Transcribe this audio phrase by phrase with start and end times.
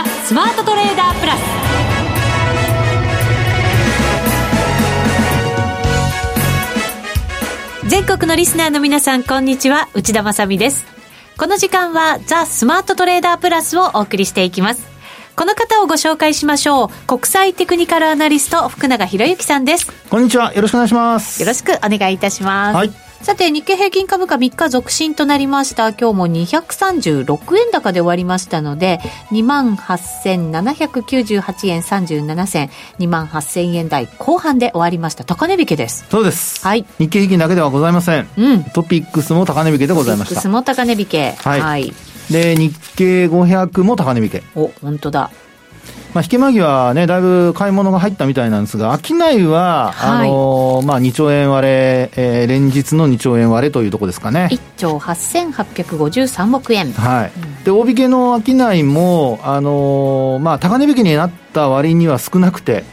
[0.00, 1.40] ザ・スマートトレーダープラス。
[7.86, 9.88] 全国のリスナーの皆さんこんにちは。
[9.92, 10.86] 内田まさです。
[11.36, 14.88] この時間はザ・スマートトレーダープラスをお送りしていきます。
[15.36, 16.88] この方をご紹介しましょう。
[17.06, 19.92] 国際テクニカルアナリスト福永博之さんです。
[20.08, 20.54] こんにちは。
[20.54, 21.42] よろしくお願いします。
[21.42, 22.76] よろしくお願いいたします。
[22.76, 25.90] はいさて、日経平均株価3日続伸となりました。
[25.90, 28.98] 今日も236円高で終わりましたので、
[29.30, 35.24] 28,798円37銭、28,000円台後半で終わりました。
[35.24, 36.06] 高値引けです。
[36.10, 36.66] そうです。
[36.66, 36.86] はい。
[36.98, 38.26] 日経平均だけではございません。
[38.38, 38.64] うん。
[38.64, 40.36] トピックスも高値引けでございました。
[40.36, 41.32] トピックスも高値引け。
[41.32, 41.60] はい。
[41.60, 41.92] はい、
[42.30, 44.42] で、日経500も高値引け。
[44.54, 45.30] お、本当だ。
[46.12, 54.48] まあ、引け間際ね、だいぶ買い物が入ったみたいなんですが、商いは、はい、あのまあ、2兆円割れ、えー、連日の2兆円割れというところですかね。
[54.50, 56.92] 1兆8853億円。
[56.92, 57.64] はい。
[57.64, 62.84] で、大引けの商いも、あのまあ、高値引きになった割には少なくて、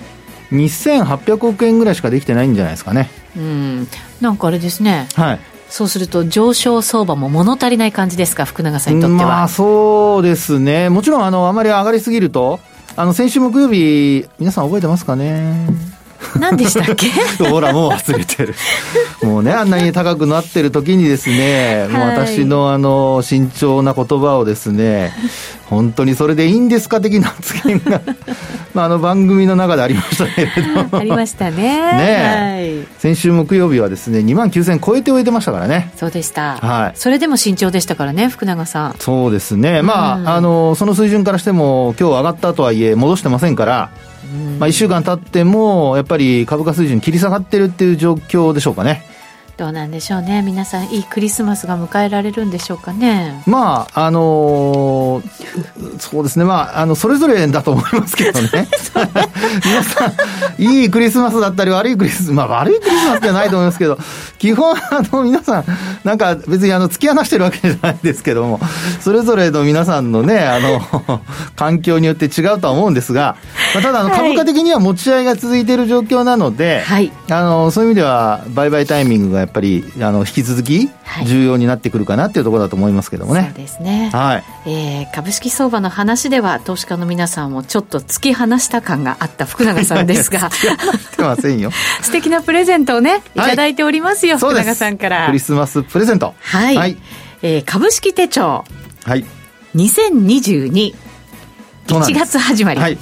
[0.52, 3.09] 2800億円ぐらいしかできてないんじゃないですかね。
[3.36, 3.88] うん。
[4.22, 5.08] なんかあれですね。
[5.16, 5.39] はい。
[5.70, 9.30] そうすると上昇相場も物足りない感じですか、福永さんにとっては。
[9.30, 12.59] まあそうですね、もちろんあのあまり上がりすぎると、
[13.00, 15.67] あの、先週木曜日、皆さん覚えてますかね？
[16.40, 17.10] 何でしたっけ？
[17.44, 18.56] ほら、もう忘れてる。
[19.23, 25.14] もうね、あんなに高くなってる時にですね、もう私のあの、慎重な言葉をですね、
[25.66, 28.02] 本当にそれでいいんですか的な発言が
[28.73, 30.52] まあ、あの番組の中でありましたけれ
[30.92, 31.58] ど ありましたね。
[31.58, 35.92] ね、はい、先週木曜日はですね、2万9000超えて終えてましたからね。
[35.98, 36.58] そうでした。
[36.58, 36.92] はい。
[36.95, 38.95] それでも慎重でしたからね、福永さん。
[39.00, 39.82] そうですね。
[39.82, 43.90] まあ、うん、あの、その水準からしても、今日上がったとはいえ、戻してませんから、
[44.59, 49.03] まあ、1週間経っても、やっぱり株価水準切り下がってるっていう状況でしょうかね。
[49.58, 50.44] どうなんでしょうね。
[50.44, 53.41] 皆さんいいクリスマスが迎えられるんでしょうかね。
[53.47, 56.45] まああのー、そうですね。
[56.45, 58.48] まああのそれぞれだと思いますけどね。
[59.65, 63.98] 皆さんいいクリスマスだったり悪いクリスマスまあ悪いクリスマスじゃないと思いますけど
[64.37, 65.65] 基本あの皆さん
[66.03, 68.59] なんか別にあの突き放してるわけじゃないですけども
[69.02, 71.21] それぞれの皆さんのねあの
[71.55, 73.37] 環境によって違うとは思うんですが、
[73.73, 80.89] まあ、ただあの株価的には持ち合いが続いている状況なので、はい、あのそういう意味では売買タイミングがやっぱりあの引き続き
[81.25, 83.45] 重要になってくるかなっていうところだと思いますけどもね。
[83.45, 84.09] そうですね。
[84.13, 84.43] はい。
[84.69, 90.49] えー、株式相場の話では投資家の皆さんをちょっと突き放した感があった福永さんですが、
[91.15, 91.71] てませんよ。
[92.02, 95.25] 素敵なプレゼントをねいただいておりますよ、はい、福永さんから。
[95.27, 96.33] クリスマスプレゼント。
[96.39, 96.75] はい。
[96.75, 96.97] はい、
[97.41, 98.64] えー、株式手帳。
[99.05, 99.25] はい。
[99.75, 101.07] 2022
[101.95, 102.80] 1月始まり。
[102.80, 102.98] はい。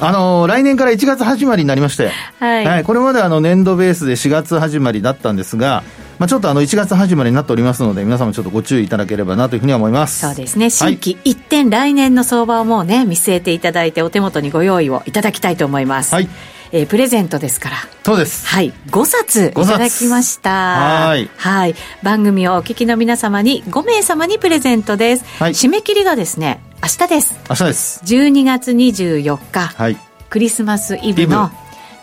[0.00, 2.64] あのー、来年から1月始まりになりまして、はい。
[2.64, 5.82] はい、これまであの年度ベースで4月始まりだったんですが、
[6.18, 10.20] まあ、ちょっとあの1月始まりになっておりますので、皆様ちょっとご注意いただければなというふうに思います。
[10.20, 10.70] そうですね。
[10.70, 16.14] 新規一点、来年の相場をもうね、見据えていただいて、お手元にご用意をいただきたいと思います。
[16.14, 16.28] はい。
[16.70, 17.76] えー、プレゼントですから。
[18.04, 18.46] そうです。
[18.46, 18.72] はい。
[18.90, 20.50] 5冊いただきました。
[20.50, 21.30] はい。
[21.36, 21.74] はい。
[22.02, 25.24] 番組をお聞きの皆様に5名様にプレゼントです。
[25.38, 25.52] はい。
[25.52, 27.34] 締め切りがですね、明日です。
[27.50, 28.00] 明日です。
[28.04, 29.96] 12月24日、はい、
[30.30, 31.50] クリスマスイブの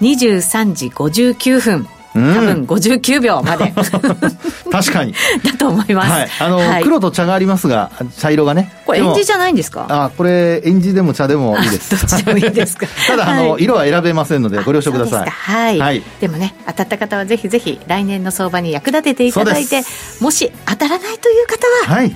[0.02, 1.88] 23時59分。
[2.14, 3.74] 多分59秒まで。
[4.72, 5.14] 確かに。
[5.44, 8.72] だと思います、はい、あの、はい、黒と茶がありますが茶色がね。
[8.86, 9.86] これ演じじゃないんですか？
[9.90, 11.92] あこれ演じでも茶でもいいです。
[11.96, 12.88] どっちでもいいですか？
[13.08, 15.30] ただあの、はい、色は選べませんのでご了承ください。
[15.30, 19.84] はい、はい、でもね当たった方はぜひぜひ来年の相場に役立てていただいて
[20.22, 22.16] もし当たらないという方ははい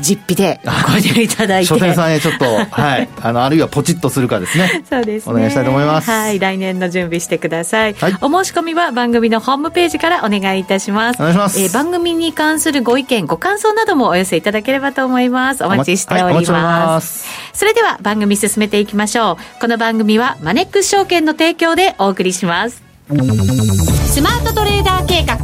[0.00, 1.66] 実費でご購入いただいて。
[1.66, 3.08] 書店さんへちょっとはい。
[3.20, 4.82] あのあるいはポチッとするかですね。
[4.88, 6.10] そうです、ね、お願いしたいと思います。
[6.10, 6.38] はい。
[6.38, 11.20] 来年の準備してください、はい、お申し込みは番組のホームページからお願いいたします。
[11.20, 15.64] お願いします、えー、番組に関するご意見ご感想などもお寄せいただければと思います。
[15.64, 16.52] お待ちしております。
[16.52, 17.26] はい、ます。
[17.52, 19.60] それでは番組進めていきましょう。
[19.60, 22.82] この番組はマネックス証券の提供でお送りします。
[23.08, 25.34] スマートトレーダー計画。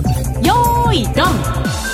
[0.47, 1.88] よーいドン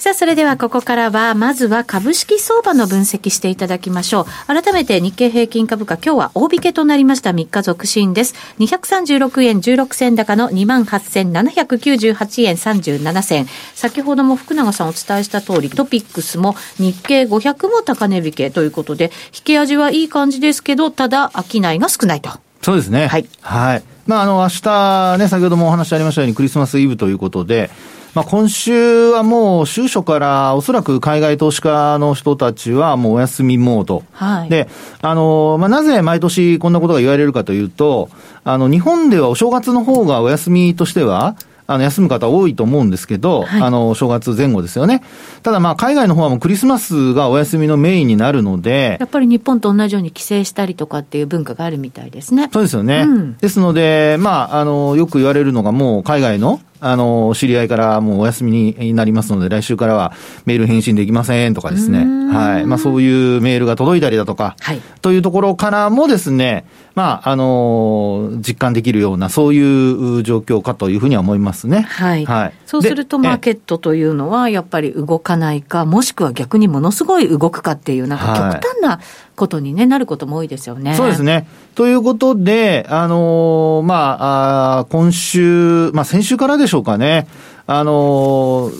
[0.00, 4.24] さあ、それではここからは、まずは株式相場の分析していただきましょう。
[4.46, 8.34] 改めて日経平均株価、今日は大引けとなりました3日続伸です。
[8.60, 13.46] 236円16銭高の28,798円37銭。
[13.74, 22.30] 先ほども福永さんお伝えした通り、トピックスも日経500も高値引けということで、引け味はいい感じですけど、ただ、商いが少ないと。
[22.62, 23.06] そうですね。
[23.06, 23.26] はい。
[23.42, 23.82] はい。
[24.06, 27.68] まあ、あの、明日ね、先ほどもお話ありましたようにクリスマスイブということで、
[28.14, 34.02] まあ、今週はもう、週初からおそらく海外投資家の人たちはもうお休みモード。
[34.12, 34.68] はい、で、
[35.00, 38.10] あの、まあ、なぜ毎年こんなことが言われるかというと、
[38.42, 41.36] あの、日本ではお正月の方がお休みとしては、
[41.68, 45.02] あの、休む方多いと思うんですけど、はい、あの、正月前後ですよね。
[45.44, 48.96] ただまあ、海外の方はもうクリスマスがお休みのメインになるので。
[48.98, 52.50] やっぱり日本と同じように帰省したりとかっていう文化があるみたいですね。
[52.52, 53.04] そうですよね。
[53.06, 60.12] うん、ですので、まあ、あの、よく言われるのがもう海外のあの、知り合いからもうお休みになりますので、来週からは
[60.46, 62.06] メール返信できませんとかですね。
[62.32, 62.66] はい。
[62.66, 71.82] まあそういうメールが届いたりだとか、はい、というところからもですね、まあ、あの実感できるような、そういう状況かというふうには思いますね。
[71.82, 72.24] はい。
[72.26, 79.00] はい、そうすると、マーケットというのは、やっぱり動かないか、もしくは逆にものすごい動くかっていう、なんか極端な
[79.40, 80.94] ことに、ね、なることも多いですよね。
[80.94, 81.48] そうですね。
[81.74, 87.26] ということで、あのまあ、あ今週、まあ、先週からでしょうかね。
[87.66, 88.72] あの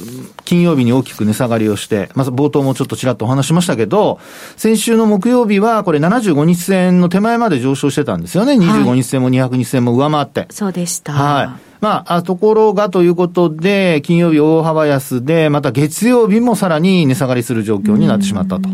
[0.44, 4.18] 金曜日に大きく値下がりをして、まず冒頭もちょっとちらっとお話しましたけど、
[4.56, 8.54] 先週の木曜日はこれ75日線の手前まで上昇してたんですよね。
[8.54, 10.46] 25日線も200日線も上回って。
[10.50, 11.12] そうでした。
[11.12, 11.48] はい。
[11.80, 18.68] まあ、ところがということで、金曜日大幅安で、また月曜日もさらに値下がりする状況になってしまったと。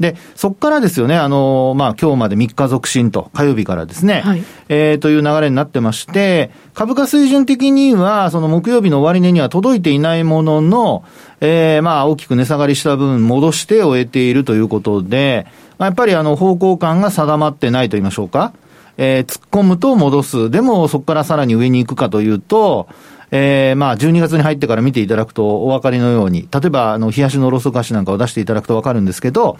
[0.00, 11.04] で、そこからですよね、あの、まあ、今日まで3日続伸と、火曜日からですね、はい、えー、という流れになってまして、株価水準的には、その木曜日の終値には届いていないものの、
[11.40, 15.46] えー、まあ、大きく値下がりした分戻して終えているということで、
[15.78, 18.52] まあ、やっぱりあの、方向感が定まってないと言いましょうか。
[18.98, 20.50] えー、突っ込むと戻す。
[20.50, 22.88] でも、そこからさらに上に行くかというと、
[23.30, 29.58] えー、まあ、12月に入ってから見ていただくとお分かりのように、例えば、あの、冷やしのロス菓子なんかを出していただくと分かるんですけど、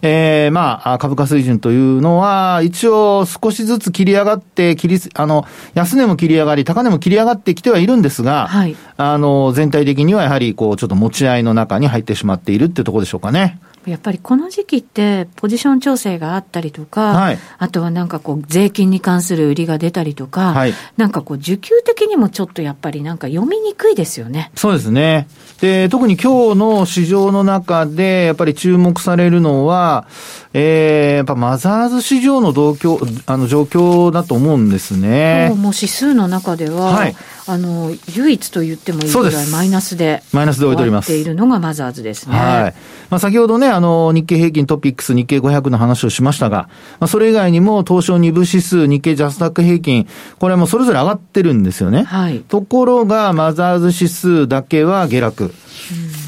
[0.00, 5.44] えー、まあ、株価水準というのは、一応少しずつ切り上がって、切り、あの、
[5.74, 13.58] 安値も切り上がり、高値も切り上がってきてはいるんですが、はい、あの、全体的にはやはり、こう、ちょっと持ち合いの中に入ってしまっているっていうところでしょうかね。
[13.86, 24.50] やっぱりこの時期って、ポジション調整があったりとか、はい、あとはなんかこう、税金に関する売りが出たりとか、はい、なんかこう、需給的にもちょっとやっぱりなんか読みにくいですよね。
[24.54, 25.28] そうですね。
[25.60, 30.06] で、特に今日の市場の中で、やっぱり注目されるのは、
[30.54, 35.50] えー、やっぱマザーズ市場の動況、あの状況だと思うんですね。
[35.50, 37.16] もう指数の中では、はい、
[37.46, 41.08] あの、唯一と言ってもいいぐらいマイナスで、マイナスで置いております。
[41.08, 42.36] ているのがマザーズですね。
[42.36, 42.74] はい。
[43.10, 46.68] まあ、先ほどね、あの、日経平均トピックス、日経500の話をしましたが、
[46.98, 50.08] まあ、それ以外にも、東証2部指数、日経ジャスタック平均、
[50.38, 52.04] これもそれぞれ上がってるんですよね。
[52.04, 52.40] はい。
[52.40, 55.52] ところが、マザーズ指数だけは下落。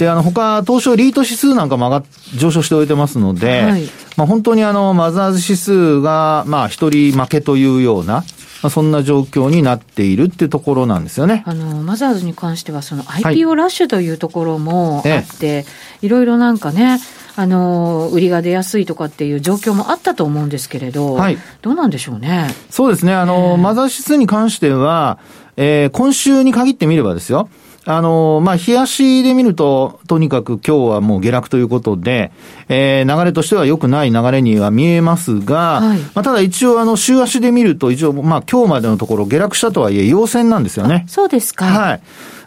[0.01, 2.07] で、あの、他、東証リート指数なんかも上が
[2.37, 3.85] 上昇しておいてますので、はい、
[4.17, 8.25] まあ本当にあの、マザーズ指数が、まあ一人負けというような、
[8.63, 11.43] まあ、そんな状況になっているっていうところなんですよね。
[11.47, 15.67] あの、マザーズに関しては、その IPO ラッシュというところもあって、はい、
[16.03, 16.99] いろいろなんかね、
[17.37, 22.49] あの、売りが出やすいとかっていう状況もあったと思うんですけれど、はい、どうなんでしょうね？
[22.69, 23.15] そうですね。
[23.15, 25.19] あの、マザー指数に関しては、
[25.57, 27.49] えー、今週に限ってみればですよ。
[27.87, 32.31] あの、まあ、冷やしで見ると、とにかく今日はもう下落ということで、
[32.69, 41.05] えー、流れとしては良くない流れには見えますが、はい、まあ、ただ一応あの、週足で見ると、一応、まあ、今日までのところ下落したとはいえ、陽線なんですよね。
[41.09, 41.65] そうですか。
[41.65, 42.01] はい。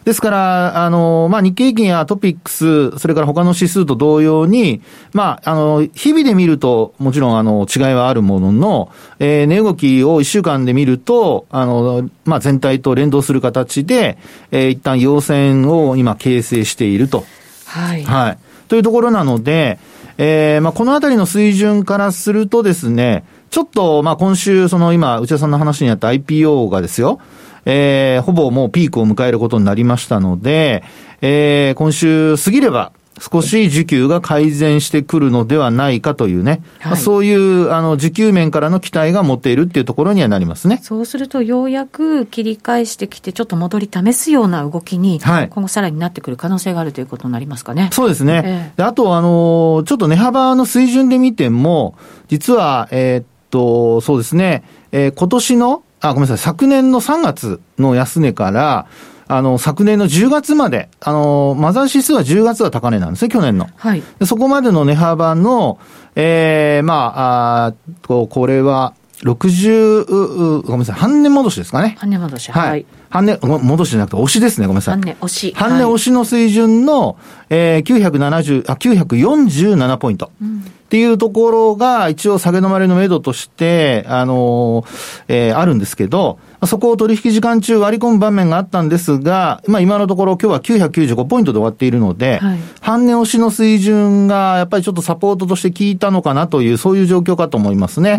[0.04, 14.18] ですから、あの、まあ、日経平均やトピックス、それから他の指数と同様に、まあ、あの、日々で見ると、もちろん、あの、違いはあるものの、えー、値動きを一週間で見ると、あの、まあ、全体と連動する形で、
[14.50, 17.24] えー、一旦陽線を今形成していると。
[17.64, 18.04] はい。
[18.04, 18.38] はい。
[18.68, 19.78] というところなので、
[20.18, 27.20] えー、まあ、このあたりの水準からするとですね、ちょっと、まあ、今週、その今、内田さんの話にあった IPO がですよ、
[27.64, 30.84] えー、ほぼもうピークを迎えることになりましたので、
[31.20, 40.80] えー、今週過ぎれば、少し需給が改善してくるのではないかというね、はい、まあ、そういうあの需給面からの期待が持っているっていうところにはなりますね。
[40.82, 47.88] そうすると、ようやく切り返してきて、ちょっと戻り試すような動きに、今後さらになってくる可能性があるということになりますかね。
[47.92, 48.42] そうですね。
[48.44, 51.94] えー、であと、あの、ちょっと値幅の水準で見ても、
[52.28, 58.86] 実は、えー、っと、そうですね、えー、今年のあ、ごめんなさい、昨年の3月の安値から、
[59.26, 63.70] あの、昨年の10月まで、あの、マザー指数は10月は高値なんですね、去年の。
[63.74, 64.02] はい。
[64.26, 65.78] そこまでの値幅の、
[66.14, 67.74] ええー、まあ、あ
[68.06, 68.92] ここれは、
[69.24, 71.96] 60、ごめんなさい、半年戻しですかね。
[71.98, 72.70] 半年戻し、はい。
[72.70, 74.94] はい、半年、戻しじゃなくて、押しですね、ごめんなさい。
[74.94, 75.54] 半年押し。
[75.56, 77.16] 半年押しの水準の、
[77.48, 80.30] えー、970、あ、947ポイント。
[80.40, 84.84] うんっていうところが一応下げ止まりの目処として、あの、
[85.26, 98.18] えー、あるんですけど、そこを取引時間中割り込む場面があったんですが、まあ今のところ今日は995ポイントで終わっているので、はい、半値押しの水準がやっぱりちょっとサポートとして効いたのかなという、そういう状況かと思いますね。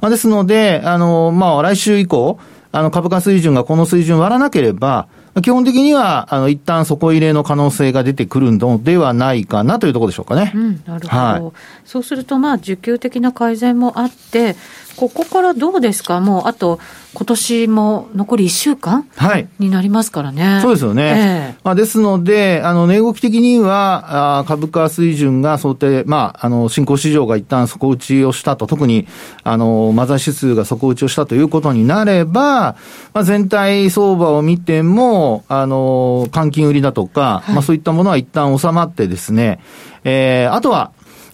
[0.00, 2.38] まあ、ですので、あの、まあ来週以降、
[2.72, 5.08] あの株価水準がこの水準割らなければ、
[5.42, 10.52] 基本的には、あの、一旦底入れの可能性が出てくるのではないかなというところでしょうかね。
[10.54, 11.08] うん、なるほど。
[11.08, 14.56] はい、そうすると、まあ、需給的な改善もあって、
[14.96, 16.20] ここからどうですか？
[16.20, 16.78] もう、あと、
[17.14, 19.48] 今年も残り1週間はい。
[19.58, 20.60] になりますからね。
[20.62, 21.54] そうですよね。
[21.56, 29.08] えー、まあ、ですので、あの、値動き的には、あ株価水準が想定、まあ、あの、新興市場が一旦底打ちをしたと、特に、
[29.42, 32.76] あの、マザー指数が底打ちをしたということになれば、
[33.12, 39.60] まあ、全体相場を見ても、あの、換金売りだとか、はい、まあ、そういったものは一旦収まってですね、
[40.04, 40.92] えー、あとは、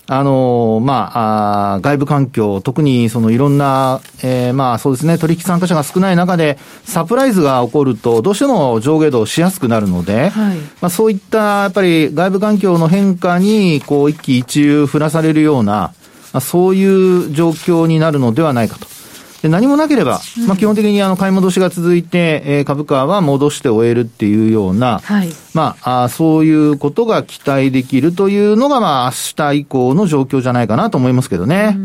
[0.08, 15.72] あのまあ、あ外部環境、特にそのいろんな、えー、まあそうですね、取引参加者が少ない中で、サプライズが起こると、どうしても上下動しやすくなるので、はい、まあそういったやっぱり外部環境の変化に、こう一喜一憂振らされるような、
[16.32, 18.95] まあ、そういう状況になるのではないかと。
[19.46, 31.76] で何もなければ、まあ、基本的にあの買い戻しが続いて、えー、株価は戻して終えるっていうような、はい、まあ、あそういうことが期待できるというのが、まあ、明日以降の状況じゃないかなと思いますけどね。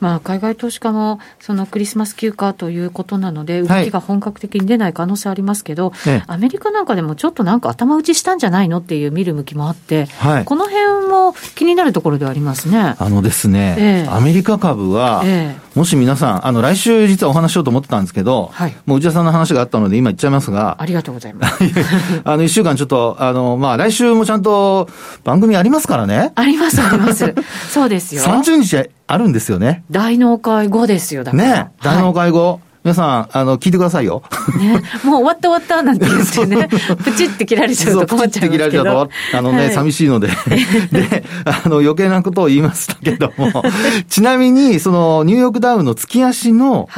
[0.00, 12.96] まあ、海外投資家もそのクリスマス休暇ということなので、動きが本格的に出ない可能性ありますけど、はい、アメリカなんかでもちょっとなんか頭打ちしたんじゃないのっていう見る向きもあって、はい、この辺も気になるところではありますね。
[12.98, 21.64] あのですね、えー、アメリカ株は、えー、もし皆さん、あの来週実はお話しようと思ってたんですけど、はい、もう内田さんの話があったので、今言っちゃいますが、ありがとうございます。
[22.22, 24.90] あの、一週間ちょっと、あの、まあ、来週もちゃんと
[25.24, 26.32] 番組ありますからね。
[26.34, 27.34] あります、あります。
[27.72, 28.22] そうですよ。
[28.22, 29.82] 30日あるんですよね。
[29.90, 31.42] 大納会後ですよ、だから。
[31.42, 32.46] ね、大納会後。
[32.46, 34.22] はい皆さん、あの、聞いてくださいよ。
[34.58, 36.66] ね、もう終わった終わったなんて言ってね、
[37.04, 40.28] プチって切られちゃうと困っちゃうプチって切られちゃうと、あのね、はい、寂しいので。
[40.90, 43.62] で、あの、余計なことを言いましたけども、
[44.08, 46.88] ちなみに、その、ニューヨークダウンの月足の、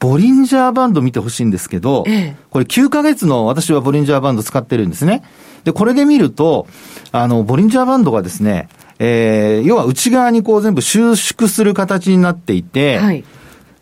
[0.00, 5.22] ボリンジャーバンド見てほしいんですけど、はい、これ9ヶ月の私はボリンジャーバンド使ってるんですね。
[5.62, 6.66] で、これで見ると、
[7.12, 8.68] あの、ボリンジャーバンドがですね、
[8.98, 13.24] えー、要は内側にこう全部収縮する形になっていて、はい、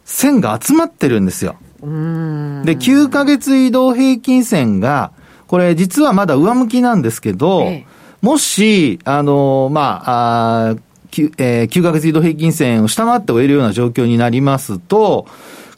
[0.07, 1.57] 線が集まってるんですよ。
[1.81, 5.13] で、9ヶ月移動平均線が、
[5.49, 7.87] これ実はまだ上向きなんですけど、ええ、
[8.23, 10.77] もし、あの、まあ、あ
[11.11, 15.27] 9, えー、9ヶ月移動平均線を下回って終えるような状況になりますと、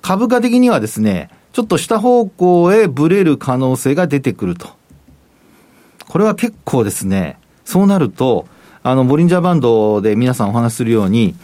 [0.02, 4.68] 株価的にはですね、ちょっと下方向へブレる可能性が出てくると。
[6.06, 8.46] これは結構ですね、そうなると、
[8.82, 11.34] あの、ボリンジャーバンドで皆さんお話しするように、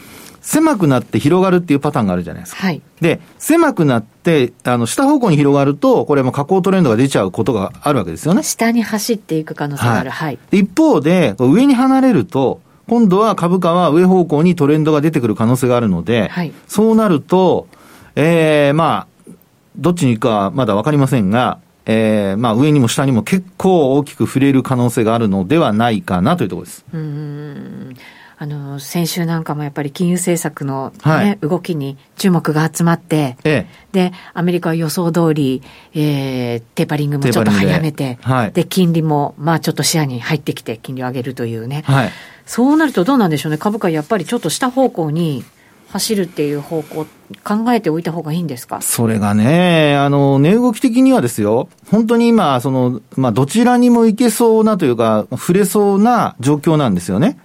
[0.44, 2.66] 狭くなって広がるっていうパターンがあるじゃないですか。
[2.66, 2.82] はい。
[3.00, 8.42] で、狭くなって、あの、下方向に広がると、これも下降トレンドが出ちゃうことがあるわけですよね。
[8.42, 10.10] 下に走っていく可能性がある。
[10.10, 10.38] はい。
[10.38, 17.66] はい、一方で、上に離れると、今度は株価は上方向にトレンドが出てくる可能性があるので、はい、そうなると、
[18.14, 19.32] ええー、まあ、
[19.78, 26.84] どっちに行くかまだわかりませんが、えー、まあ上にも下にも結構大きく触れる可能性があるのではないかなというところです。
[26.92, 27.96] うん
[28.36, 35.62] あの先週なんかもやっぱり金融政策のね、はい、動きに注目が集まって、ええ、で、アメリカは予想通り、
[35.94, 42.10] えー、テーパリングもちょっと早めて、ではい、で、金利も、まあちょっと視野に入ってきて、金利を上げるというね、はい、
[42.44, 45.44] そうなるとどうなんでしょうね、株価やっぱりちょっと下方向に
[45.90, 47.06] 走るっていう方向、
[47.44, 48.80] 考えておいた方がいいんですか？
[48.80, 57.38] それがね、あの、値動き的にはですよ、本当に今、その、まあ、どちらにも行けそうなというか、触れそうな状況なんですよね。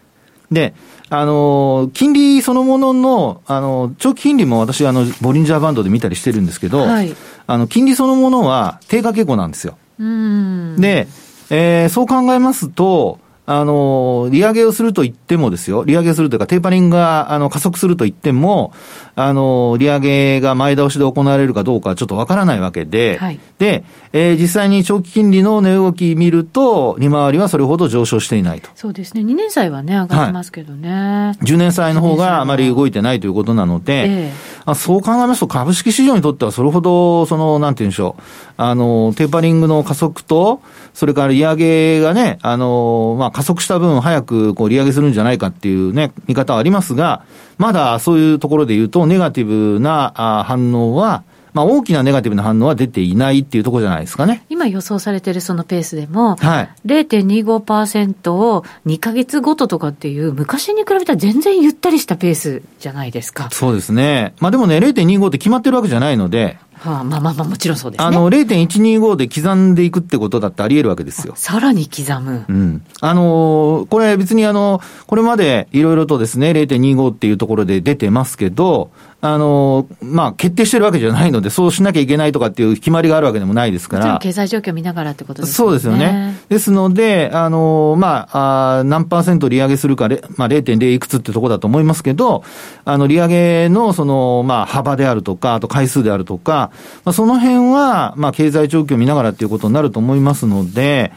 [0.51, 0.73] で、
[1.09, 7.15] あの、金利そのものの、あの、長期金利も私、あの、ボリンジャーバンドで見たりしてるんですけど、はい、
[7.47, 9.77] あの、金利そのものは低下傾向なんですよ。
[9.97, 11.07] で、
[11.49, 13.19] えー、そう考えますと、
[13.51, 18.73] あの、利上げをすると言ってもですよ、利上げするというか、テーパリングが、あの、加速すると言っても、
[19.15, 28.69] あの、利上げが前倒しで行われるかどうかちょっとわからないわけで、はい、で、えー、実際に長期金利の値動き見ると、利回りはそれほど上昇していないと。
[28.75, 29.21] そうですね。
[29.21, 30.89] 2年債はね、上がってますけどね。
[30.89, 38.21] はい、10年債の方があまり動いてないということなので、えー、あそう考えますと、株式市場にとってはそれほど、その、なんて言うんでしょう、
[38.57, 40.61] あの、テーパリングの加速と、
[40.93, 47.23] それから利上げがね、あの、まあ、加速した分早くこう利上げするんじゃないかっていうね、見方はありますが、
[47.57, 54.43] まだそういうところで言うと、ネガティブな反応は、まあ、大きなネガティブな反応は出ていないっていうところじゃないですかね。
[54.49, 63.47] 今予想されてるそのペースでも、はい、0.25%を2か月ごととかっていう、昔に比べたら全然ゆったりしたペースじゃないですか。
[63.53, 64.33] そうですね。
[64.41, 68.05] まあでもね、0.25って決まってるわけじゃないので、はあ、まあまあまあ、もちろんそうですね。
[68.05, 71.33] あの、0.125で刻んでいくってことだってあり得るわけですよ。
[71.35, 72.45] さらに刻む。
[72.47, 72.85] うん。
[73.01, 84.17] あのこれ別にあの、これまでいろいろとですね、0.25っていうところで出てますけど、あの、まあ、決定してるわけじゃないので、そうしなきゃいけないとかっていう決まりがあるわけでもないですから。
[84.19, 85.55] 経済状況見ながらってことですね。
[85.55, 86.37] そうですよね。
[86.47, 90.07] ですので、あの、まあ、あ何パーセント利上げするか、
[90.37, 92.45] まあ、0.0いくつってとこだと思いますけど、
[92.85, 96.71] あの、利上げの、その、まあ、幅であるとか、あと回数であるとか、
[97.03, 101.11] まあ、その辺は、まあ、経済状況を見ながらっていうことになると思いますので、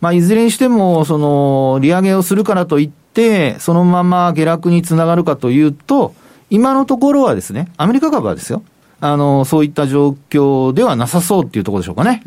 [0.00, 6.14] まあ、いずれにしても、その、利上げをするからといって、そのまま下落につながるかというと、
[6.54, 8.62] 今のところはですね、アメリカ株はですよ。
[9.00, 12.22] あの、そういった状況ではなさそうっていうところでしょうかね。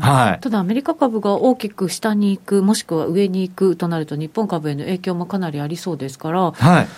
[0.00, 0.40] はい。
[0.40, 6.88] ただアメリカ株が大きく下に行く、もしくは上に行くとなると、日本株への影響もかなりありそうですから、はい。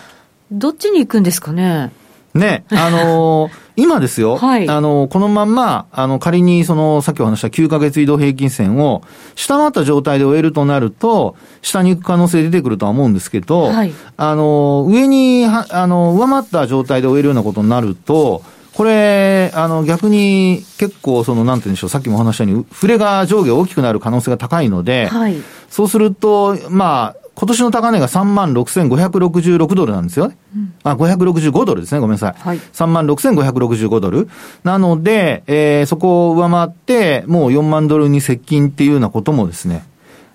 [0.51, 1.91] どっちに行くんですかね？
[2.33, 9.03] ね、あのー、 今ですよ、はい、あのー、このまんま、あの、仮にその、さっきお話した9ヶ月移動平均線を
[9.35, 18.41] 下回った状態で終えるとなると、下に行く可能性出てくるとは思うんですけど、はい、あのー、上に、あの、上回った状態で終えるようなことになると、
[18.73, 25.35] これ、あの、逆に結構、その、なんて言うんでしょう、さっきも話したように、触れが上下大きくなる可能性が高いので、はい、
[25.69, 30.37] そうすると、まあ、今年の高値が3万6566ドルなんですよね。
[30.55, 31.99] うん、あ、565ドルですね。
[31.99, 32.35] ごめんなさい。
[32.39, 34.29] はい、3万6565ドル。
[34.63, 39.83] なので、えー、そこを上回って、もう4万ドルに接近っていうようなこともですね、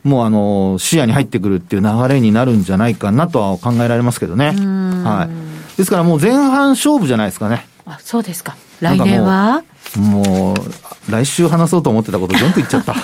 [0.03, 4.47] もうあの、視野に入ってくるっていう流れになるんじゃないかなとは考えられますけどね。
[4.49, 5.77] はい。
[5.77, 7.67] ですからもう前半勝負じゃないですかね。
[7.87, 8.57] あ、そうですか。
[8.81, 9.63] 来年は？
[9.97, 12.95] もう、来週話そうと思ってたこと全部言っちゃった。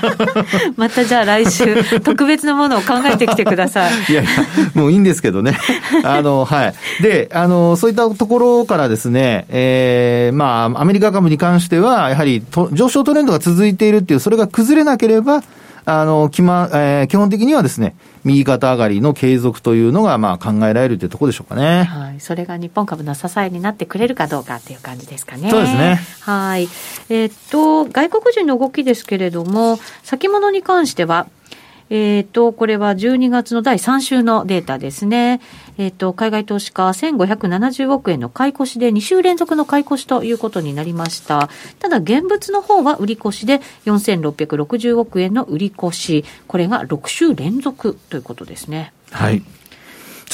[0.76, 3.92] またじゃあ来週、特別なものを考えてきてください。
[4.10, 4.30] いやいや、
[4.74, 5.58] もういいんですけどね。
[6.02, 6.74] あの、はい。
[7.02, 12.42] で、あの、そういったところからですね、えー、まあ、アメリカ株に関しては、やはり
[12.72, 15.42] 上昇トレンドが続いているっていう、それが崩れなければ、
[15.86, 21.84] あの、きま、えー、基本的にはですね、右肩上がりの継続というのが、まあ、考えられるというところでしょうかね。
[21.84, 22.20] はい。
[22.20, 25.50] それが日本株の支えになってくれるかどうかっていう感じですかね。
[25.50, 26.00] そうですね。
[26.20, 26.68] はい。
[27.10, 31.26] えー、っと、外国人の動きですけれども、先物に関しては、
[31.90, 35.40] えっ、ー、と、これは12月の第3週のデータですね。
[35.78, 41.48] えっ、ー、と、海外投資家1570億円の買い越しで2週連続の買い越しということになりました。
[41.78, 46.24] ただ、現物の方は売り越しで4660億円の売り越し。
[46.46, 48.92] これが6週連続ということですね。
[49.10, 49.42] はい。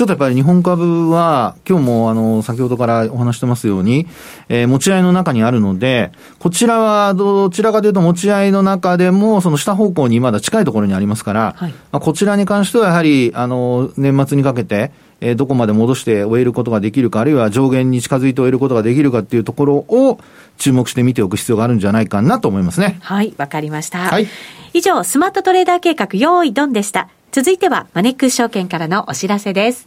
[0.01, 4.07] ちょっとやっぱり日本株は、今日もあの、先ほどからお話してますように、
[4.49, 20.19] えー、持ち合いの中にあるので、こちらはどちらかというと持ち合いの中でも、その下方向にまだ近いところにありますから、はい、まあ、こちらに関してはやはり、あの、年末にかけて、えー、どこまで戻して終えることができるか、あるいは上限に近づいて終えることができるかっていうところを
[20.57, 22.97] 注目して見ておく必要があるんじゃないかなと思いますね。
[23.03, 23.99] はい、わかりました。
[23.99, 24.27] はい。
[24.73, 27.11] 以上、スマートトレーダー計画、用意ドンでした。
[27.33, 29.87] 続いては、マネックス証券からのお知らせです。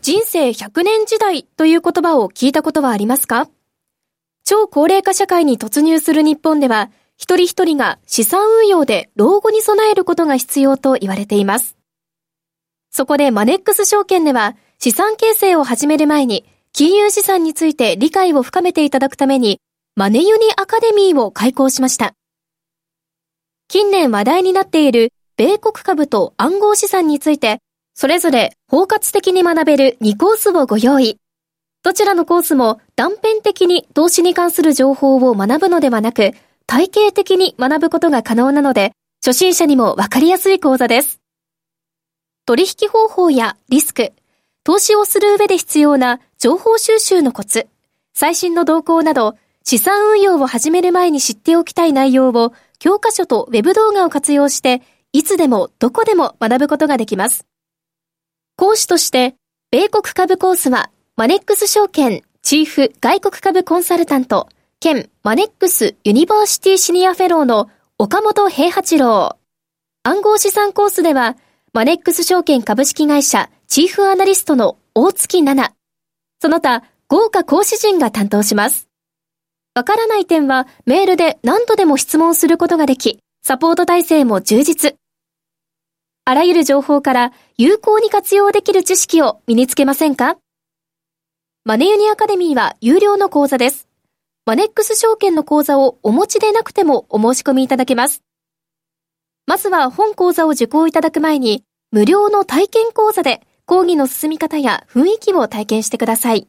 [0.00, 3.48] 人生100年時代という言葉を聞いたことはありますか？
[4.44, 11.76] 超高齢化社会に突入する日本では、一人一人が資産運用で老後に備えることが必要と言われています。
[12.90, 19.60] そこでマネックス証券では、資産形成を始める前に、金融資産について理解を深めていただくために、
[19.96, 22.14] マネユニアカデミーを開講しました。
[23.68, 27.58] 近年話題になっている米国株と暗号資産について、
[27.94, 31.18] それぞれ包括的に学べる2コースをご用意。
[31.82, 36.32] どちらのコースも断片的に投資に関する情報を学ぶのではなく、
[36.66, 38.92] 体系的に学ぶことが可能なので、
[39.24, 41.20] 初心者にもわかりやすい講座です。
[42.46, 44.12] 取引方法やリスク、
[44.64, 47.66] 投資をする上で必要な情報収集のコツ、
[48.14, 57.46] 最新の動向など、資産運用を始める前に知っておきたい内容を教科書とウェブ動画を活用して、いつでもどこでも学ぶことができます。
[58.56, 59.34] 講師として、
[59.70, 64.48] 米国株コースは、マネックス証券チーフ外国株コンサルタント、
[64.80, 69.36] 兼マネックスユニバーシティシニアフェローの岡元兵八郎。
[70.02, 71.36] 暗号資産コースでは、
[71.74, 75.76] マネックス証券株式会社チーフアナリストの大槻奈那。
[76.40, 78.88] その他、豪華講師陣が担当します。
[79.74, 84.96] わからない点はメールで何度でも質問することができ、サポート体制も充実。
[86.24, 90.36] あらゆる情報から有効に活用できる知識を身につけませんか？
[91.64, 93.88] マネユニアカデミーは有料の講座です。
[94.46, 98.22] マネックス証券の講座をお持ちでなくてもお申し込みいただけます。
[99.48, 106.46] まずは本講座を受講いただく前に、無料の体験講座で講義の進み方や雰囲気を体験してください。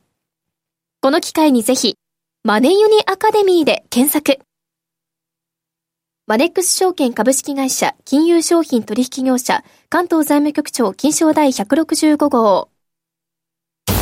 [1.02, 1.96] この機会にぜひ、
[2.44, 4.40] マネユニアカデミーで検索。
[6.26, 12.70] マネックス証券株式会社金融商品取引業者関東財務局長金賞第165号。
[13.88, 13.94] ザ・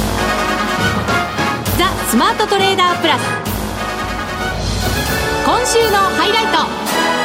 [2.09, 3.23] スマートトレーダープラス。
[5.43, 6.45] 今週のハイライ
[7.15, 7.20] ト。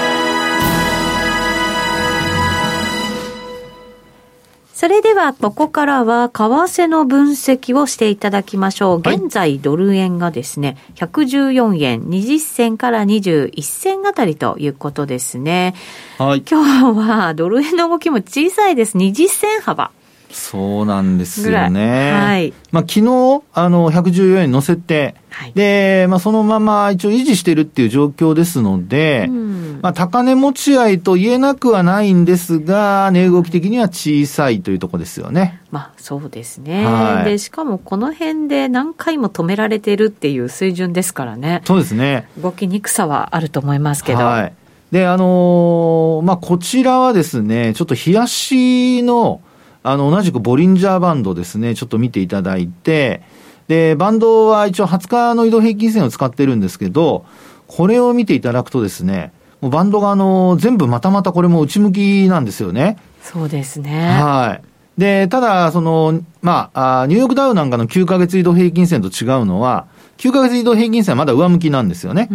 [4.76, 8.98] それでは、ここからは、為替の分析をしていただきましょう。
[8.98, 15.74] 現在、ドル円がですね、114円20銭から21銭あたりということですね。
[16.18, 16.42] はい。
[16.46, 18.98] 今日は、ドル円の動きも小さいです。
[18.98, 19.92] 20銭幅。
[20.30, 22.12] そうなんですよね。
[22.12, 22.52] はい。
[22.70, 35.60] まあ、昨日、あの、114円乗せて、はい、で、まあ、そのまま一応維持してるっていう状況ですので、うん、まあ、高値持ち合いと言えなくはないんですが、値動き的には小さいというところですよね。
[35.70, 36.84] まあ、そうですね。
[36.84, 41.62] はい、で、しかもこの辺で何回も止められてるっていう水準ですからね。
[41.64, 42.28] そうですね。
[42.38, 44.18] 動きにくさはあると思いますけど。
[44.18, 44.52] はい。
[44.90, 49.40] で、あのー、まあ、こちらはですね、ちょっと冷やしの、
[49.86, 53.22] あの、同じくボリンジャーバンドですね、ちょっと見ていただいて、
[53.68, 57.24] で、バンドは一応20日の移動平均線を使ってるんですけど、
[57.68, 62.96] これを見ていただくとですね、もうバンドがあの、全部またまたこれも内向きなんですよね。
[63.22, 64.08] そうですね。
[64.20, 65.00] はい。
[65.00, 69.86] で、ただ、その、まあ、あニューヨークダウなんかの9ヶ月移動平均線と違うのは、
[70.18, 72.28] 9ヶ月移動平均線はまだ上向きなんですよね。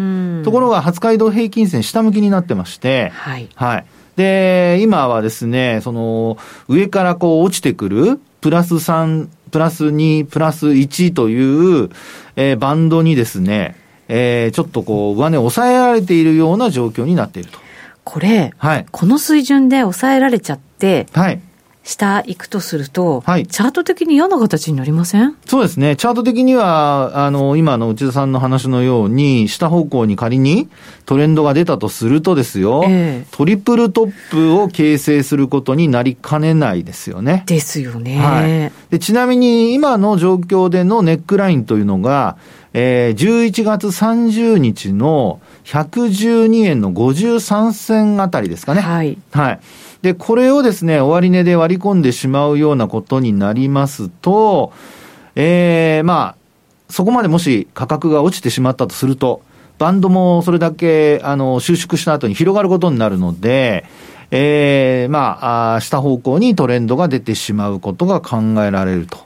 [0.44, 3.50] ところが、20日移動平均線下向きになってまして、はい。
[3.56, 3.86] はい。
[4.22, 11.90] で、今はですね、その、上からこう落ちてくる、プラス3、プラス2、プラス1という、
[12.36, 13.76] えー、バンドにですね、
[14.08, 17.58] えー、ちょっとこう、上値を抑えられているような状況になっていると。
[18.04, 21.42] これ、はい、この水準で抑えられちゃって、はい、
[21.84, 25.36] 下行くとすると、はい、チャート的に嫌な形になりません？
[25.46, 25.96] そうですね。
[25.96, 30.70] チャート的には、あの、今の内田さんの話のように、下方向に仮に
[31.06, 37.44] トレンドが出たとするとですよ、えー、トリプルトップを形成することになりかねないですよね。
[37.48, 38.18] ですよね。
[38.18, 42.38] はい、でちなみに、今の状況でのネックラインというのが、
[42.74, 48.82] えー、11月30日の112円の53銭あたりですかね。
[48.82, 49.18] はい。
[49.32, 49.60] はい。
[50.02, 54.74] で、これをですね、終値で割り込んでしまうようなことになりますと、
[55.36, 56.36] ええー、まあ、
[56.90, 59.42] そこまでもし価格が落ちてしまったとすると、
[59.78, 63.86] バンドもそれだけ、あの、収縮した後に広がることになるので、
[64.32, 69.18] ええー、まああ、下方向にトレンドが出てしまうことが考えられると。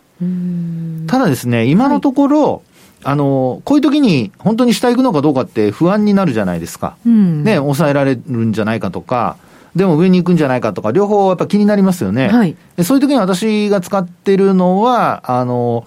[1.07, 2.61] ただですね、今のところ、はい
[3.07, 6.97] あの、こういう時に本当に下行くのかどうかって不安になるじゃないですか。
[7.05, 9.37] うん、ね、抑えられるんじゃないかとか、
[9.75, 12.29] でも上に行くんじゃないかとか、両方やっぱ気になりますよね。
[12.29, 15.85] はい、そういう時に私が使ってるのは、あの、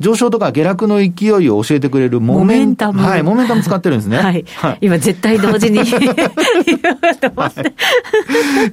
[0.00, 3.02] 上昇とか下落の勢いを教えてくれるモメンタム。
[3.02, 4.16] はい、モメンタム使ってるんですね。
[4.20, 4.44] はい。
[4.56, 6.14] はい、今絶対同時に言おう
[7.20, 7.74] と思って、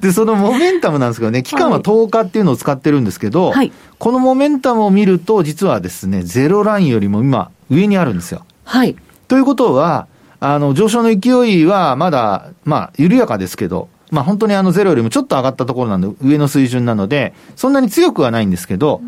[0.00, 8.44] で、そのモメンタムなんですけどね、期間は10日っていうのを使ってるんですけど、はい、このモメンタムを見ると、実はですね、ゼロラインよりも今、上にあるんですよ。
[8.64, 8.96] はい。
[9.28, 10.06] ということは、
[10.40, 19.00] あの、上昇の勢いはまだ、まあ、緩やかですけど、まあ本当にあのゼロよりもちょっと上がったところなんで、上の水準なので、そんなに強くはないんですけど、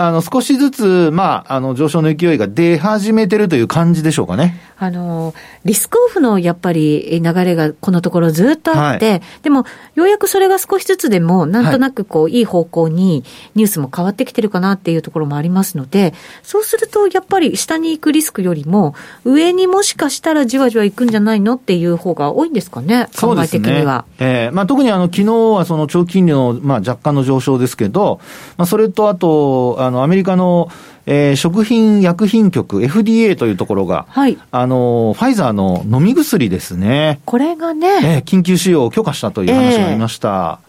[0.00, 4.56] あの、少しずつ、まあ、あの、上昇の勢いが出始めてるという感じでしょうかね。
[4.78, 5.34] あの、
[5.64, 9.64] リスクオフのやっぱり流れがこのところずっとあって、はい、でも、
[9.96, 13.24] ようやくそれが少しずつでも、なんとなくこう、はい、いい方向に
[13.56, 24.04] ニュースも変わってきてるかなっていうところもありますので、そうすると、やっぱり下に行くリスクよりも、上にもしかしたらじわじわ行くんじゃないのっていう方が多いんですかね、考え的には。
[24.20, 28.20] ね、えー、まあ、特にあの、昨日はその長期金利の、まあ、若干の上昇ですけど、
[28.56, 30.70] まあ、それとあと、あの、アメリカの、
[31.06, 37.20] えー、食品薬品局 FDA というところが、はい、あの、ファイザーの飲み薬ですね。
[37.24, 40.60] これがね、えー、緊急使用を許可したという話がありました。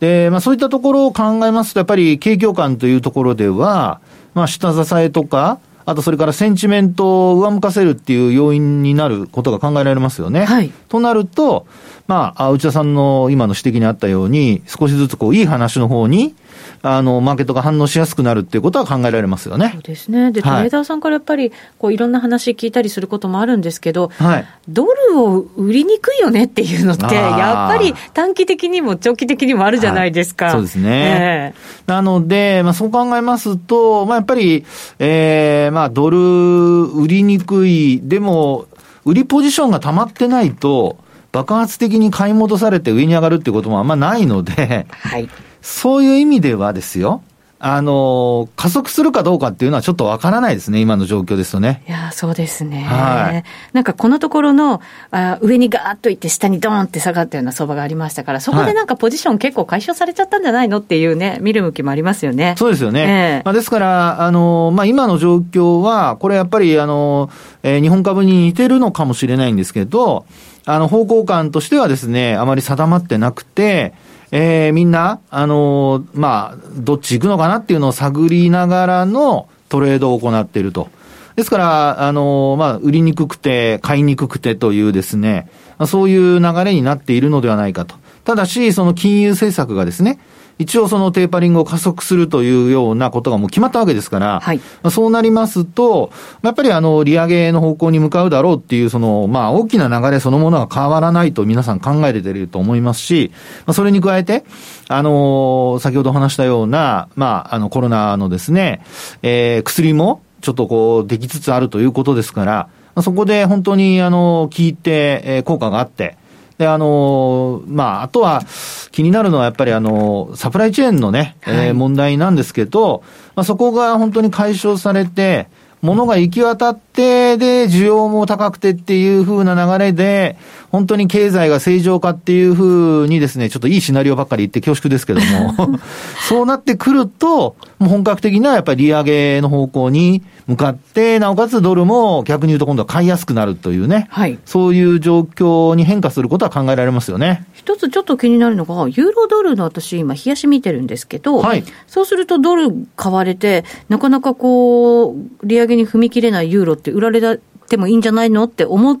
[0.00, 4.00] えー、で、まあそういったところを考えますと、やっぱり景況感というところでは、
[4.34, 10.44] まあ下支えとか、あとそれからセンチメントを上向かせるっていう要因になることが考えられますよね。
[10.44, 10.70] はい。
[10.90, 11.66] となると、
[12.08, 16.34] まあ、内田さんの今の指摘にあったように、少しずつこう、いい話の方に、
[16.80, 19.72] あの、マーケットが反応しやすくなるっていうことは考えられますよね。
[19.74, 20.32] そうですね。
[20.32, 30.46] で、トレーダーさんからやっぱり、こう、いろんな話聞いたりすることもあるんですけど、はい、ドルを売りにくいよねっていうのって、やっぱり短期的にも長期的にもあるじゃないですか。
[30.46, 31.52] はい、そうですね。
[31.54, 34.64] えー、なので、まあ、そう考えますと、まあ、やっぱり、
[34.98, 38.64] えー、まあ、ドル売りにくい、でも、
[39.04, 40.96] 売りポジションが溜まってないと、
[41.32, 45.28] 爆発的に買い戻されて上に上がるっていうこともあんまないので、はい。
[45.60, 47.22] そういう意味ではですよ、
[47.60, 51.82] あの、加速するかどうかっていうのはちょっとわからないですね、今の状況ですとね。
[51.88, 52.82] いや、そうですね。
[52.82, 53.44] はい。
[53.72, 60.78] なんかこのところの、あ上にガーッといって下にドーンって下がったような相場がありましたから、そこでなんかポジション結構解消されちゃったんじゃないの？
[60.78, 62.54] っていうね、見る向きもありますよね。
[62.56, 63.40] そうですよね。
[63.40, 67.28] えー、まあ、ですから、あの、まあ、今の状況は、これやっぱり、あの、
[67.64, 70.26] えー、日本株に似てるのかもしれないんですけど、
[70.64, 73.94] あの、方向感としてはですね、あまり定まってなくて、
[74.30, 80.88] えー、みんな、あのー、まあ、どっち行くのかなっていうのを探りながらのトレードを行っていると。
[81.36, 85.48] ですから、あのー、まあ、売りにくくて、買いにくくてというですね、
[85.86, 87.94] そういう流れになっているのではないかと。
[88.24, 90.18] ただし、その金融政策がですね、
[90.58, 96.10] 一応そのテーパリングを加速するというようなことがもう決まったわけですから、はい、そうなりますと、
[96.42, 103.30] やっぱりあの、利上げの方向に向かうだろうっていう、その、まあ、大きな流れそのものが変わらないと皆さん考えれていると思いますし、
[103.66, 104.44] まあ、それに加えて、
[104.88, 108.82] あの先ほど話したような、まあ、あの、コロナのですね、
[109.22, 112.52] えー、薬もちょっとこう、できつつあるということですから、
[112.94, 116.16] まあ、そこで本当に、あの、効いて、えー、効果があって、
[116.58, 118.42] で、あのまあ、あとは、
[118.90, 123.02] 気になるのはやっぱりあの、サプライチェーンのね、はい、えー、問題なんですけど、
[123.36, 125.48] まあ、そこが本当に解消されて、
[125.80, 130.36] 物が行き渡って、で、需要も高くてっていう風な流れで、
[130.70, 135.78] 本当に経済が正常化っていう風にですね、ちょっといいシナリオばっかり言って恐縮ですけども、
[136.28, 147.46] そうなってくると、もう本格的なやっぱり利上げの方向に向かって、なおかつドルも逆に言うと今度は買いやすくなるというね、はい、そういう状況に変化することは考えられますよね。
[147.54, 159.00] 一つちょっと気になるのが、ユーロドルの私今冷やし見てるんですけど、はい、そうするとドル買われて、なかなかこう、利上げに踏み切れないユーロって売られてもいいんじゃないのって思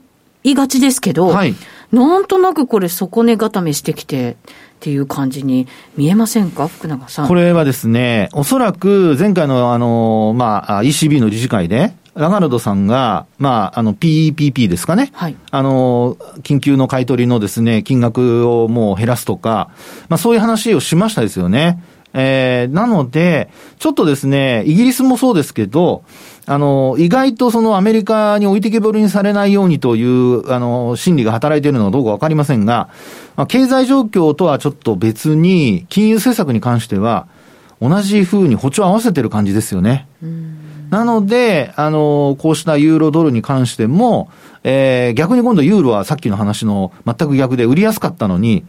[0.52, 1.54] いがちですけど、はい、
[1.92, 4.36] なんとなくこれ底値固めしてきて、
[4.78, 6.68] っていう感じに見えませんか？
[6.68, 7.28] 福永さん。
[7.28, 15.10] これはですね、おそらく前回のあの、まあ、ECB の理事会で、ラガルドさんが、まあ、あの、PEPP ですかね。
[15.14, 15.36] はい。
[15.50, 19.70] あの、緊急の買い取りのですね、金額をもう減らすとか、
[20.08, 21.82] まあ、そういう話をしましたですよね。
[22.14, 26.04] えー、なので、ちょっとですね、イギリスもそうですけど、
[26.50, 32.88] あの、意外とそのアメリカに置いてけぼりにされないようにという、あの、心理が働いているのはどうかわかりませんが、
[33.36, 37.28] まあ、経済状況とはちょっと別に、金融政策に関しては、
[37.82, 40.08] 同じ風に歩調を合わせてる感じですよね。
[40.88, 44.30] なので、あの、こうしたユーロドルに関しても、
[44.64, 48.64] えー、逆に今度ユーロはさっきの話の全く逆で売りやすかったのに、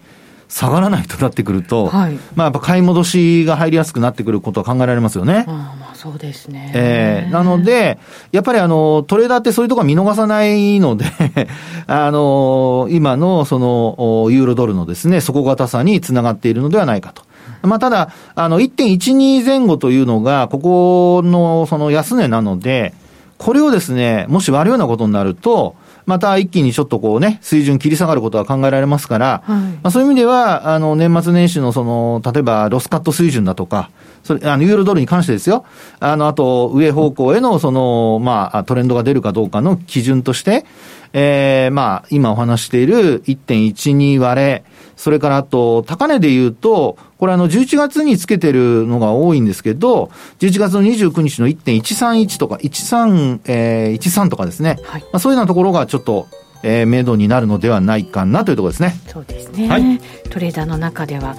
[0.49, 5.45] 下がらないとなってくると、はい、まあやっぱ買い戻しが入りやすくなってくることは考えられますよね。
[5.47, 6.71] あまあそうですね。
[6.75, 7.99] えー、なので、
[8.31, 11.05] やっぱりあの、トレーダーってそういうところは見逃さないので
[11.87, 17.21] あの、今のその、ユーロドルのですね、底堅さにつながっているのではないかと。
[17.61, 22.93] まあただ、あの、1.12前後というのが、ここのその安値なので、
[23.37, 25.75] これをですね、もし割るようなことになると、
[26.09, 33.91] また一気にちょっとこうね、水準切り下がることは考えられますから、はい、まあ、そういう意味では、あの、年末年始のその、例えばロスカット水準だとか、
[34.23, 35.65] それ、あの、ユーロドルに関してですよ。
[35.99, 40.65] あの、あと、上方向への、その、まあ、トレンドが出るかどうかの基準として、
[41.13, 44.63] ええー、まあ、今お話している1.12割れ、
[44.95, 54.77] それからあと、高値で言うと、これあの、11月につけてるのが多いんですけど、11月の29日の1.131とか、13、えー、13とかですね。
[54.85, 56.27] はい、まあ、そういうようなところがちょっと、
[56.63, 58.95] えー、明度になるのではないかなというところですね。
[59.07, 59.67] そうですね。
[59.67, 61.35] はい、トレーダーの中では、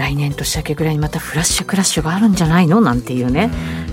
[0.00, 2.80] 来年年明けぐらいにまたフラッシュクラッシュがあるんじゃないの？
[2.80, 3.50] なんていうね。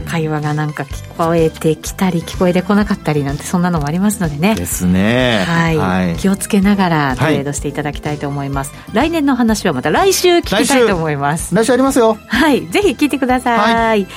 [0.08, 4.56] 会話がなんか聞こえてきたり聞こえてこなかったりなんてそんなのもありますのでね。
[4.56, 5.44] ですね。
[5.46, 11.54] はい、はい、気をつけながらトレードしていただきたいと思います、はい、来年の話はまた来週聞きたいと思います。
[11.54, 12.18] 来週ありますよ。
[12.28, 12.66] はい。
[12.68, 14.08] ぜひ聞いてください、はい。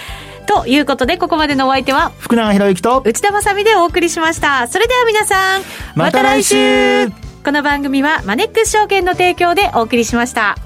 [0.47, 3.03] ということで、ここまでのお相手は、福永博之と？
[3.05, 4.69] 内田まさでお送りしました。
[4.69, 5.63] それでは皆さん、
[5.97, 7.11] また来週。
[7.45, 10.57] この番組はマネックス証券の提供でお送りしました。